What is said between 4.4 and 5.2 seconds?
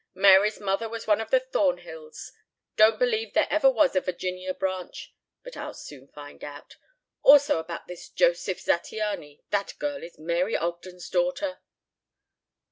branch.